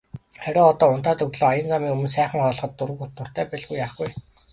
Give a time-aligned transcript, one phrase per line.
[0.43, 2.71] Харин одоо унтаад өглөө аян замын өмнө сайхан хооллоход
[3.19, 4.07] дуртай байлгүй яах вэ.